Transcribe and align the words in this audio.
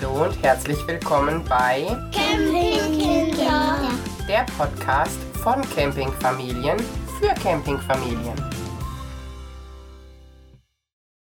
Hallo 0.00 0.26
und 0.26 0.42
herzlich 0.44 0.86
willkommen 0.86 1.44
bei 1.48 1.84
Campingkinder. 2.12 3.90
der 4.28 4.46
Podcast 4.56 5.18
von 5.42 5.60
Campingfamilien 5.74 6.78
für 7.18 7.34
Campingfamilien. 7.42 8.34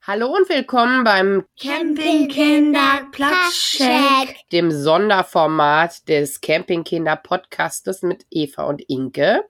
Hallo 0.02 0.36
und 0.36 0.50
willkommen 0.50 1.04
beim 1.04 1.46
Campingkinder 1.62 3.08
Platschcheck. 3.12 4.50
dem 4.52 4.72
Sonderformat 4.72 6.08
des 6.08 6.42
Campingkinder 6.42 7.18
Podcastes 7.18 8.02
mit 8.02 8.26
Eva 8.32 8.64
und 8.64 8.82
Inke. 8.90 9.44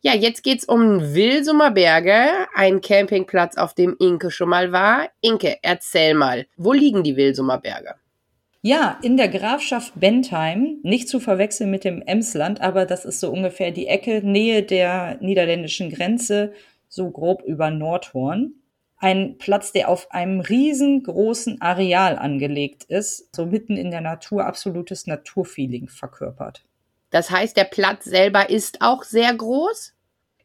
Ja, 0.00 0.14
jetzt 0.14 0.44
geht's 0.44 0.64
um 0.64 1.12
Wilsumer 1.12 1.72
Berge, 1.72 2.30
ein 2.54 2.80
Campingplatz, 2.80 3.58
auf 3.58 3.74
dem 3.74 3.96
Inke 3.98 4.30
schon 4.30 4.48
mal 4.48 4.72
war. 4.72 5.10
Inke, 5.20 5.58
erzähl 5.60 6.14
mal, 6.14 6.46
wo 6.56 6.72
liegen 6.72 7.02
die 7.02 7.16
Wilsumer 7.16 7.58
Berge? 7.58 7.99
Ja, 8.62 8.98
in 9.02 9.16
der 9.16 9.28
Grafschaft 9.28 9.98
Bentheim, 9.98 10.80
nicht 10.82 11.08
zu 11.08 11.18
verwechseln 11.18 11.70
mit 11.70 11.84
dem 11.84 12.02
Emsland, 12.02 12.60
aber 12.60 12.84
das 12.84 13.06
ist 13.06 13.20
so 13.20 13.30
ungefähr 13.30 13.70
die 13.70 13.86
Ecke, 13.86 14.20
Nähe 14.22 14.62
der 14.62 15.16
niederländischen 15.22 15.90
Grenze, 15.90 16.52
so 16.86 17.10
grob 17.10 17.42
über 17.42 17.70
Nordhorn. 17.70 18.52
Ein 18.98 19.38
Platz, 19.38 19.72
der 19.72 19.88
auf 19.88 20.10
einem 20.10 20.40
riesengroßen 20.40 21.62
Areal 21.62 22.18
angelegt 22.18 22.84
ist, 22.84 23.34
so 23.34 23.46
mitten 23.46 23.78
in 23.78 23.90
der 23.90 24.02
Natur, 24.02 24.44
absolutes 24.44 25.06
Naturfeeling 25.06 25.88
verkörpert. 25.88 26.62
Das 27.08 27.30
heißt, 27.30 27.56
der 27.56 27.64
Platz 27.64 28.04
selber 28.04 28.50
ist 28.50 28.82
auch 28.82 29.04
sehr 29.04 29.32
groß? 29.34 29.94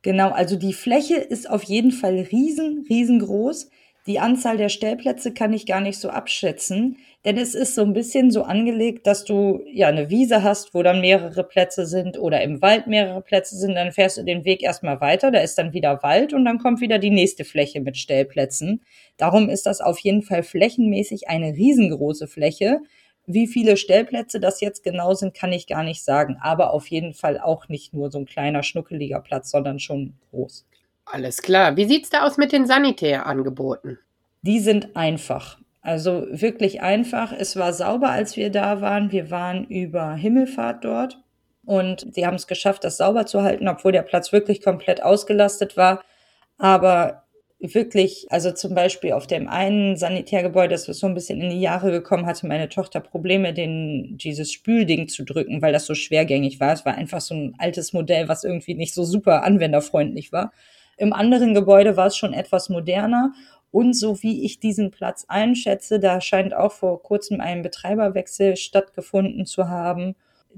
Genau, 0.04 0.29
also 0.29 0.55
die 0.55 0.73
Fläche 0.73 1.16
ist 1.16 1.49
auf 1.49 1.63
jeden 1.63 1.91
Fall 1.91 2.16
riesen, 2.32 2.85
riesengroß. 2.88 3.70
Die 4.08 4.20
Anzahl 4.20 4.58
der 4.58 4.70
Stellplätze 4.70 5.34
kann 5.34 5.52
ich 5.52 5.66
gar 5.66 5.82
nicht 5.82 6.00
so 6.00 6.09
abschätzen, 6.09 6.98
denn 7.26 7.40
es 7.40 7.55
ist 7.55 7.73
so 7.73 7.82
ein 7.82 7.94
bisschen 7.94 8.30
so 8.30 8.44
angelegt, 8.44 9.08
dass 9.08 9.26
du 9.26 9.63
ja 9.66 9.88
eine 9.88 10.12
Wiese 10.12 10.44
hast, 10.44 10.76
wo 10.76 10.84
dann 10.84 11.02
mehrere 11.02 11.44
Plätze 11.44 11.88
sind 11.88 12.20
oder 12.20 12.41
im 12.44 12.62
Wald 12.62 12.85
mehrere 12.85 13.21
Plätze 13.21 13.55
sind, 13.55 13.74
dann 13.74 13.91
fährst 13.91 14.18
du 14.18 14.24
den 14.24 14.46
Weg 14.46 14.62
erstmal 14.62 15.02
weiter, 15.02 15.32
da 15.32 15.40
ist 15.40 15.57
dann 15.57 15.74
wieder 15.74 16.04
Wald 16.04 16.34
und 16.34 16.46
dann 16.46 16.60
kommt 16.60 16.82
wieder 16.82 16.99
die 16.99 17.10
nächste 17.10 17.46
Fläche 17.46 17.82
mit 17.82 17.98
Stellplätzen. 17.98 18.84
Darum 19.18 19.49
ist 19.49 19.66
das 19.66 19.82
auf 19.82 19.98
jeden 19.98 20.22
Fall 20.22 20.44
flächenmäßig 20.44 21.27
eine 21.27 21.54
riesengroße 21.54 22.27
Fläche. 22.27 22.82
Wie 23.26 23.48
viele 23.48 23.76
Stellplätze 23.76 24.40
das 24.40 24.62
jetzt 24.62 24.84
genau 24.84 25.16
sind, 25.16 25.34
kann 25.34 25.51
ich 25.51 25.66
gar 25.66 25.82
nicht 25.82 26.04
sagen, 26.04 26.38
aber 26.40 26.74
auf 26.74 26.85
jeden 26.90 27.16
Fall 27.16 27.40
auch 27.40 27.70
nicht 27.70 27.96
nur 27.96 28.12
so 28.12 28.20
ein 28.20 28.27
kleiner 28.27 28.62
schnuckeliger 28.62 29.20
Platz, 29.20 29.49
sondern 29.49 29.79
schon 29.79 30.13
groß. 30.29 30.68
Alles 31.05 31.41
klar. 31.41 31.76
Wie 31.76 31.85
sieht's 31.85 32.10
da 32.10 32.24
aus 32.26 32.38
mit 32.38 32.51
den 32.51 32.68
Sanitärangeboten? 32.68 33.99
Die 34.46 34.60
sind 34.60 34.96
einfach. 34.96 35.57
Also 35.82 36.27
wirklich 36.29 36.82
einfach. 36.84 37.34
Es 37.34 37.55
war 37.55 37.74
sauber, 37.74 38.10
als 38.10 38.38
wir 38.38 38.51
da 38.51 38.79
waren. 38.79 39.12
Wir 39.12 39.32
waren 39.32 39.65
über 39.65 40.13
Himmelfahrt 40.13 40.85
dort 40.85 41.20
und 41.65 42.13
sie 42.13 42.27
haben 42.27 42.35
es 42.35 42.46
geschafft, 42.46 42.84
das 42.84 42.98
sauber 42.98 43.26
zu 43.26 43.41
halten, 43.41 43.68
obwohl 43.68 43.91
der 43.91 44.04
Platz 44.04 44.32
wirklich 44.32 44.62
komplett 44.62 45.01
ausgelastet 45.01 45.77
war. 45.77 46.04
Aber 46.60 47.23
wirklich, 47.60 48.27
also 48.29 48.51
zum 48.51 48.76
Beispiel 48.76 49.13
auf 49.13 49.26
dem 49.26 49.48
einen 49.48 49.98
Sanitärgebäude, 49.98 50.76
das 50.76 50.85
so 50.85 51.07
ein 51.07 51.16
bisschen 51.16 51.41
in 51.41 51.49
die 51.49 51.62
Jahre 51.62 51.90
gekommen, 51.90 52.27
hatte 52.27 52.46
meine 52.46 52.70
Tochter 52.70 52.99
Probleme, 52.99 53.51
den, 53.51 54.18
dieses 54.18 54.51
Spülding 54.51 55.07
zu 55.07 55.23
drücken, 55.23 55.63
weil 55.63 55.73
das 55.73 55.88
so 55.88 55.96
schwergängig 55.96 56.60
war. 56.60 56.71
Es 56.71 56.85
war 56.85 56.93
einfach 56.93 57.21
so 57.21 57.34
ein 57.34 57.55
altes 57.57 57.93
Modell, 57.93 58.27
was 58.27 58.43
irgendwie 58.43 58.76
nicht 58.76 58.93
so 58.93 59.04
super 59.05 59.43
anwenderfreundlich 59.43 60.32
war. 60.32 60.51
Im 60.98 61.12
anderen 61.13 61.54
Gebäude 61.54 61.98
war 61.98 62.07
es 62.07 62.16
schon 62.16 62.34
etwas 62.34 62.70
moderner 62.70 63.34
und 63.76 63.93
so 63.93 64.23
wie 64.23 64.45
ich 64.45 64.62
diesen 64.62 64.90
Platz 64.90 65.25
einschätze, 65.28 66.00
da 66.00 66.22
scheint 66.22 66.53
auch 66.53 66.72
vor 66.72 67.03
kurzem 67.03 67.41
ein 67.41 67.62
Betreiberwechsel 67.62 68.56
stattgefunden 68.56 69.45
zu 69.45 69.67
haben. 69.67 70.16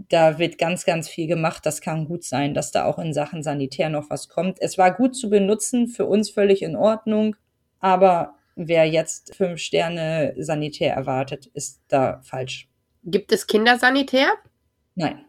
Da 0.07 0.37
wird 0.37 0.59
ganz, 0.59 0.85
ganz 0.85 1.09
viel 1.09 1.25
gemacht. 1.25 1.65
Das 1.65 1.81
kann 1.81 2.05
gut 2.05 2.23
sein, 2.23 2.53
dass 2.53 2.71
da 2.71 2.85
auch 2.85 2.99
in 2.99 3.15
Sachen 3.15 3.41
Sanitär 3.41 3.89
noch 3.89 4.11
was 4.11 4.29
kommt. 4.29 4.61
Es 4.61 4.77
war 4.77 4.93
gut 4.93 5.15
zu 5.15 5.31
benutzen, 5.31 5.87
für 5.87 6.05
uns 6.05 6.29
völlig 6.29 6.61
in 6.61 6.75
Ordnung. 6.75 7.35
Aber 7.79 8.35
wer 8.55 8.87
jetzt 8.87 9.35
fünf 9.35 9.61
Sterne 9.61 10.35
Sanitär 10.37 10.93
erwartet, 10.93 11.47
ist 11.55 11.81
da 11.87 12.21
falsch. 12.21 12.69
Gibt 13.03 13.31
es 13.31 13.47
Kindersanitär? 13.47 14.29
Nein. 14.93 15.25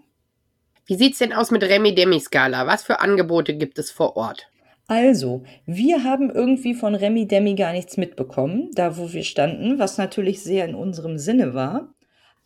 Wie 0.84 0.96
sieht's 0.96 1.20
denn 1.20 1.32
aus 1.32 1.50
mit 1.50 1.62
Remi-Demi-Skala? 1.62 2.66
Was 2.66 2.82
für 2.82 3.00
Angebote 3.00 3.56
gibt 3.56 3.78
es 3.78 3.90
vor 3.90 4.14
Ort? 4.18 4.50
Also, 4.90 5.42
wir 5.66 6.02
haben 6.02 6.30
irgendwie 6.30 6.72
von 6.72 6.94
Remi 6.94 7.28
Demi 7.28 7.54
gar 7.54 7.72
nichts 7.72 7.98
mitbekommen, 7.98 8.70
da 8.74 8.96
wo 8.96 9.12
wir 9.12 9.22
standen, 9.22 9.78
was 9.78 9.98
natürlich 9.98 10.42
sehr 10.42 10.64
in 10.64 10.74
unserem 10.74 11.18
Sinne 11.18 11.52
war. 11.52 11.92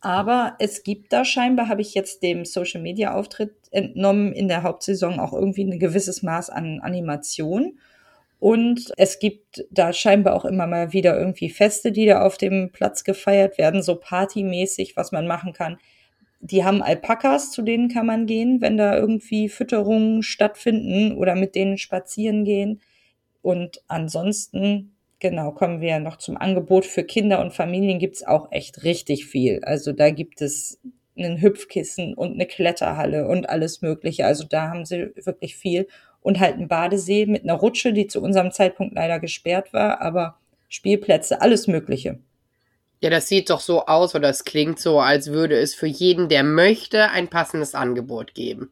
Aber 0.01 0.57
es 0.59 0.83
gibt 0.83 1.13
da 1.13 1.25
scheinbar, 1.25 1.69
habe 1.69 1.83
ich 1.83 1.95
jetzt 1.95 2.25
dem 2.25 2.45
Social 2.45 2.83
Media 2.83 3.15
Auftritt 3.15 3.55
entnommen, 3.71 4.33
in 4.33 4.49
der 4.49 4.65
Hauptsaison 4.65 5.21
auch 5.21 5.33
irgendwie 5.33 5.63
ein 5.63 5.79
gewisses 5.79 6.25
Maß 6.25 6.51
an 6.51 6.81
Animation. 6.81 7.79
Und 8.41 8.91
es 8.97 9.21
gibt 9.21 9.65
da 9.71 9.93
scheinbar 9.93 10.35
auch 10.35 10.45
immer 10.45 10.67
mal 10.67 10.93
wieder 10.93 11.17
irgendwie 11.17 11.49
Feste, 11.49 11.93
die 11.93 12.07
da 12.07 12.23
auf 12.23 12.39
dem 12.39 12.73
Platz 12.73 13.05
gefeiert 13.05 13.57
werden, 13.57 13.83
so 13.85 13.95
partymäßig, 13.95 14.97
was 14.97 15.13
man 15.13 15.29
machen 15.29 15.53
kann. 15.53 15.79
Die 16.45 16.65
haben 16.65 16.83
Alpakas, 16.83 17.53
zu 17.53 17.63
denen 17.63 17.89
kann 17.89 18.05
man 18.05 18.27
gehen, 18.27 18.61
wenn 18.61 18.77
da 18.77 18.97
irgendwie 18.97 19.49
Fütterungen 19.49 20.25
stattfinden 20.25 21.17
oder 21.17 21.37
mit 21.37 21.55
denen 21.55 21.79
spazieren 21.79 22.45
gehen. 22.45 22.81
Und 23.43 23.81
ansonsten, 23.87 24.97
genau, 25.21 25.53
kommen 25.53 25.81
wir 25.81 26.01
noch 26.01 26.17
zum 26.17 26.37
Angebot 26.37 26.85
für 26.85 27.05
Kinder 27.05 27.41
und 27.41 27.53
Familien 27.53 28.01
gibt's 28.01 28.25
auch 28.25 28.51
echt 28.51 28.83
richtig 28.83 29.27
viel. 29.27 29.61
Also 29.63 29.93
da 29.93 30.11
gibt 30.11 30.43
es 30.43 30.81
einen 31.17 31.41
Hüpfkissen 31.41 32.15
und 32.15 32.33
eine 32.33 32.47
Kletterhalle 32.47 33.29
und 33.29 33.49
alles 33.49 33.81
Mögliche. 33.81 34.27
Also 34.27 34.45
da 34.45 34.69
haben 34.69 34.85
sie 34.85 35.13
wirklich 35.25 35.57
viel. 35.57 35.87
Und 36.23 36.41
halt 36.41 36.55
einen 36.55 36.69
Badesee 36.69 37.27
mit 37.27 37.45
einer 37.45 37.55
Rutsche, 37.55 37.93
die 37.93 38.09
zu 38.09 38.21
unserem 38.21 38.51
Zeitpunkt 38.51 38.95
leider 38.95 39.21
gesperrt 39.21 39.73
war, 39.73 40.01
aber 40.01 40.39
Spielplätze, 40.69 41.41
alles 41.41 41.69
Mögliche. 41.69 42.19
Ja, 43.03 43.11
das 43.11 43.27
sieht 43.27 43.51
doch 43.51 43.61
so 43.61 43.87
aus 43.87 44.15
oder 44.15 44.29
es 44.29 44.45
klingt 44.45 44.79
so, 44.79 45.01
als 45.01 45.33
würde 45.33 45.59
es 45.59 45.75
für 45.75 45.89
jeden, 45.89 46.29
der 46.29 46.45
möchte, 46.45 47.11
ein 47.11 47.29
passendes 47.29 47.75
Angebot 47.75 48.33
geben. 48.33 48.71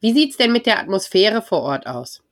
Wie 0.00 0.12
sieht's 0.12 0.36
denn 0.36 0.52
mit 0.52 0.66
der 0.66 0.78
Atmosphäre 0.78 1.42
vor 1.42 1.62
Ort 1.62 1.86
aus? 1.86 2.22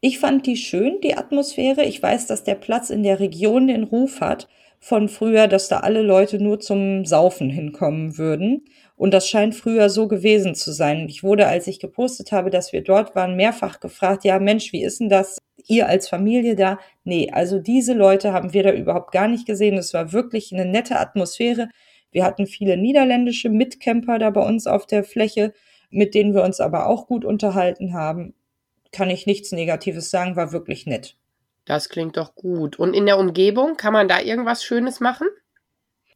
Ich 0.00 0.18
fand 0.18 0.46
die 0.46 0.56
schön, 0.56 1.00
die 1.00 1.16
Atmosphäre. 1.16 1.84
Ich 1.84 2.02
weiß, 2.02 2.26
dass 2.26 2.42
der 2.42 2.56
Platz 2.56 2.90
in 2.90 3.04
der 3.04 3.20
Region 3.20 3.68
den 3.68 3.84
Ruf 3.84 4.20
hat 4.20 4.48
von 4.84 5.08
früher, 5.08 5.48
dass 5.48 5.68
da 5.68 5.78
alle 5.78 6.02
Leute 6.02 6.38
nur 6.38 6.60
zum 6.60 7.06
Saufen 7.06 7.48
hinkommen 7.48 8.18
würden. 8.18 8.66
Und 8.96 9.14
das 9.14 9.26
scheint 9.26 9.54
früher 9.54 9.88
so 9.88 10.08
gewesen 10.08 10.54
zu 10.54 10.72
sein. 10.72 11.08
Ich 11.08 11.22
wurde, 11.22 11.46
als 11.46 11.66
ich 11.68 11.80
gepostet 11.80 12.32
habe, 12.32 12.50
dass 12.50 12.74
wir 12.74 12.82
dort 12.82 13.14
waren, 13.16 13.34
mehrfach 13.34 13.80
gefragt, 13.80 14.24
ja 14.24 14.38
Mensch, 14.38 14.74
wie 14.74 14.84
ist 14.84 15.00
denn 15.00 15.08
das? 15.08 15.38
Ihr 15.66 15.88
als 15.88 16.10
Familie 16.10 16.54
da? 16.54 16.78
Nee, 17.02 17.30
also 17.32 17.60
diese 17.60 17.94
Leute 17.94 18.34
haben 18.34 18.52
wir 18.52 18.62
da 18.62 18.72
überhaupt 18.72 19.12
gar 19.12 19.26
nicht 19.26 19.46
gesehen. 19.46 19.78
Es 19.78 19.94
war 19.94 20.12
wirklich 20.12 20.52
eine 20.52 20.66
nette 20.66 20.98
Atmosphäre. 21.00 21.70
Wir 22.10 22.22
hatten 22.26 22.46
viele 22.46 22.76
niederländische 22.76 23.48
Mitcamper 23.48 24.18
da 24.18 24.28
bei 24.28 24.42
uns 24.42 24.66
auf 24.66 24.84
der 24.86 25.02
Fläche, 25.02 25.54
mit 25.88 26.14
denen 26.14 26.34
wir 26.34 26.42
uns 26.42 26.60
aber 26.60 26.88
auch 26.88 27.06
gut 27.06 27.24
unterhalten 27.24 27.94
haben. 27.94 28.34
Kann 28.92 29.08
ich 29.08 29.24
nichts 29.24 29.50
Negatives 29.50 30.10
sagen, 30.10 30.36
war 30.36 30.52
wirklich 30.52 30.84
nett. 30.84 31.16
Das 31.64 31.88
klingt 31.88 32.16
doch 32.16 32.34
gut. 32.34 32.78
Und 32.78 32.94
in 32.94 33.06
der 33.06 33.18
Umgebung, 33.18 33.76
kann 33.76 33.92
man 33.92 34.08
da 34.08 34.20
irgendwas 34.20 34.64
Schönes 34.64 35.00
machen? 35.00 35.28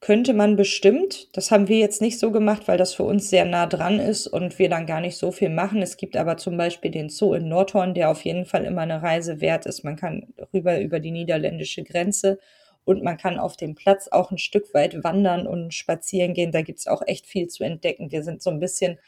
Könnte 0.01 0.33
man 0.33 0.55
bestimmt. 0.55 1.37
Das 1.37 1.51
haben 1.51 1.67
wir 1.67 1.79
jetzt 1.79 2.01
nicht 2.01 2.21
so 2.21 2.31
gemacht, 2.31 2.69
weil 2.69 2.79
das 2.79 2.95
für 2.95 3.03
uns 3.03 3.31
sehr 3.31 3.45
nah 3.45 3.67
dran 3.67 3.99
ist 3.99 4.29
und 4.29 4.59
wir 4.59 4.69
dann 4.69 4.87
gar 4.87 5.01
nicht 5.01 5.17
so 5.17 5.33
viel 5.33 5.49
machen. 5.49 5.83
Es 5.83 5.97
gibt 5.97 6.17
aber 6.17 6.37
zum 6.37 6.57
Beispiel 6.57 6.93
den 6.93 7.09
Zoo 7.09 7.35
in 7.35 7.49
Nordhorn, 7.49 7.95
der 7.95 8.11
auf 8.11 8.25
jeden 8.25 8.45
Fall 8.45 8.65
immer 8.65 8.83
eine 8.83 9.03
Reise 9.03 9.41
wert 9.41 9.67
ist. 9.67 9.83
Man 9.83 9.97
kann 9.97 10.33
rüber 10.55 10.81
über 10.81 11.01
die 11.01 11.11
niederländische 11.11 11.83
Grenze 11.83 12.39
und 12.85 13.03
man 13.03 13.17
kann 13.17 13.39
auf 13.39 13.57
dem 13.57 13.75
Platz 13.75 14.07
auch 14.09 14.31
ein 14.31 14.39
Stück 14.39 14.73
weit 14.73 15.03
wandern 15.03 15.49
und 15.49 15.75
spazieren 15.75 16.33
gehen. 16.33 16.53
Da 16.53 16.63
gibt's 16.63 16.87
auch 16.87 17.03
echt 17.05 17.27
viel 17.27 17.49
zu 17.49 17.65
entdecken. 17.65 18.12
Wir 18.12 18.23
sind 18.23 18.41
so 18.41 18.51
ein 18.51 18.61
bisschen 18.61 18.99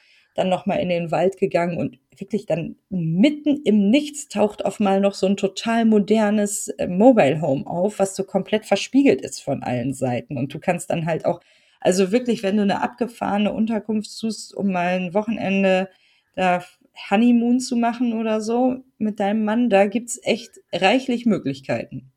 dann 0.40 0.48
nochmal 0.48 0.80
in 0.80 0.88
den 0.88 1.10
Wald 1.10 1.38
gegangen 1.38 1.76
und 1.76 1.98
wirklich 2.16 2.46
dann 2.46 2.76
mitten 2.88 3.62
im 3.64 3.90
Nichts 3.90 4.28
taucht 4.28 4.64
auf 4.64 4.80
mal 4.80 5.00
noch 5.00 5.14
so 5.14 5.26
ein 5.26 5.36
total 5.36 5.84
modernes 5.84 6.68
äh, 6.68 6.86
Mobile 6.86 7.40
Home 7.40 7.66
auf, 7.66 7.98
was 7.98 8.16
so 8.16 8.24
komplett 8.24 8.66
verspiegelt 8.66 9.20
ist 9.20 9.42
von 9.42 9.62
allen 9.62 9.92
Seiten. 9.92 10.36
Und 10.36 10.52
du 10.52 10.58
kannst 10.58 10.90
dann 10.90 11.06
halt 11.06 11.24
auch, 11.24 11.40
also 11.80 12.10
wirklich, 12.10 12.42
wenn 12.42 12.56
du 12.56 12.62
eine 12.62 12.82
abgefahrene 12.82 13.52
Unterkunft 13.52 14.10
suchst, 14.10 14.54
um 14.54 14.72
mal 14.72 14.98
ein 14.98 15.14
Wochenende 15.14 15.88
da 16.34 16.64
Honeymoon 17.10 17.60
zu 17.60 17.76
machen 17.76 18.18
oder 18.18 18.40
so 18.40 18.78
mit 18.98 19.20
deinem 19.20 19.44
Mann, 19.44 19.70
da 19.70 19.86
gibt's 19.86 20.18
echt 20.22 20.60
reichlich 20.72 21.26
Möglichkeiten. 21.26 22.12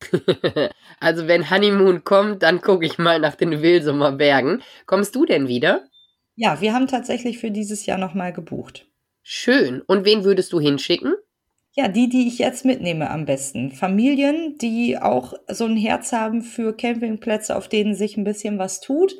also 1.00 1.28
wenn 1.28 1.50
Honeymoon 1.50 2.04
kommt, 2.04 2.42
dann 2.42 2.60
gucke 2.60 2.86
ich 2.86 2.98
mal 2.98 3.20
nach 3.20 3.36
den 3.36 3.62
Wilsumer 3.62 4.12
Bergen. 4.12 4.62
Kommst 4.86 5.14
du 5.14 5.24
denn 5.24 5.48
wieder? 5.48 5.86
Ja, 6.36 6.60
wir 6.60 6.72
haben 6.72 6.86
tatsächlich 6.86 7.38
für 7.38 7.50
dieses 7.50 7.86
Jahr 7.86 7.98
nochmal 7.98 8.32
gebucht. 8.32 8.86
Schön. 9.22 9.80
Und 9.82 10.04
wen 10.04 10.24
würdest 10.24 10.52
du 10.52 10.60
hinschicken? 10.60 11.14
Ja, 11.76 11.88
die, 11.88 12.08
die 12.08 12.28
ich 12.28 12.38
jetzt 12.38 12.64
mitnehme 12.64 13.10
am 13.10 13.24
besten. 13.24 13.72
Familien, 13.72 14.58
die 14.58 14.96
auch 14.98 15.34
so 15.48 15.64
ein 15.66 15.76
Herz 15.76 16.12
haben 16.12 16.42
für 16.42 16.76
Campingplätze, 16.76 17.56
auf 17.56 17.68
denen 17.68 17.94
sich 17.94 18.16
ein 18.16 18.24
bisschen 18.24 18.58
was 18.58 18.80
tut. 18.80 19.14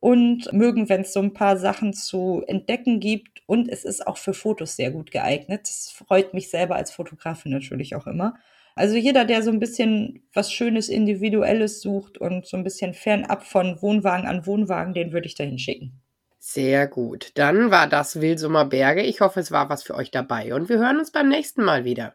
und 0.00 0.52
mögen, 0.52 0.88
wenn 0.88 1.00
es 1.02 1.12
so 1.12 1.20
ein 1.20 1.34
paar 1.34 1.56
Sachen 1.56 1.92
zu 1.92 2.44
entdecken 2.46 3.00
gibt. 3.00 3.42
Und 3.46 3.68
es 3.68 3.84
ist 3.84 4.06
auch 4.06 4.16
für 4.18 4.34
Fotos 4.34 4.76
sehr 4.76 4.90
gut 4.92 5.10
geeignet. 5.10 5.62
Das 5.64 5.90
freut 5.90 6.34
mich 6.34 6.50
selber 6.50 6.76
als 6.76 6.92
Fotografin 6.92 7.52
natürlich 7.52 7.96
auch 7.96 8.06
immer. 8.06 8.34
Also 8.76 8.96
jeder, 8.96 9.24
der 9.24 9.42
so 9.42 9.50
ein 9.50 9.58
bisschen 9.60 10.28
was 10.32 10.52
Schönes, 10.52 10.88
Individuelles 10.88 11.80
sucht 11.80 12.18
und 12.18 12.46
so 12.46 12.56
ein 12.56 12.64
bisschen 12.64 12.94
fernab 12.94 13.44
von 13.44 13.82
Wohnwagen 13.82 14.26
an 14.26 14.46
Wohnwagen, 14.46 14.94
den 14.94 15.12
würde 15.12 15.26
ich 15.26 15.34
dahin 15.34 15.58
schicken. 15.58 16.00
Sehr 16.38 16.86
gut. 16.86 17.32
Dann 17.34 17.70
war 17.70 17.88
das 17.88 18.20
Wilsumer 18.20 18.64
Berge. 18.64 19.02
Ich 19.02 19.20
hoffe, 19.20 19.40
es 19.40 19.50
war 19.50 19.68
was 19.68 19.82
für 19.82 19.94
euch 19.94 20.10
dabei 20.10 20.54
und 20.54 20.68
wir 20.68 20.78
hören 20.78 20.98
uns 20.98 21.10
beim 21.10 21.28
nächsten 21.28 21.64
Mal 21.64 21.84
wieder. 21.84 22.14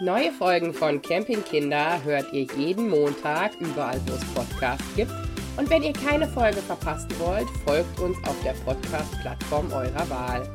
Neue 0.00 0.30
Folgen 0.30 0.72
von 0.72 1.02
Campingkinder 1.02 2.02
hört 2.04 2.32
ihr 2.32 2.46
jeden 2.56 2.88
Montag 2.88 3.52
überall, 3.60 4.00
wo 4.06 4.14
es 4.14 4.24
Podcasts 4.34 4.84
gibt. 4.94 5.12
Und 5.56 5.68
wenn 5.68 5.82
ihr 5.82 5.92
keine 5.92 6.28
Folge 6.28 6.58
verpassen 6.58 7.10
wollt, 7.18 7.48
folgt 7.66 7.98
uns 7.98 8.16
auf 8.26 8.36
der 8.44 8.54
Podcast-Plattform 8.64 9.72
eurer 9.72 10.08
Wahl. 10.08 10.48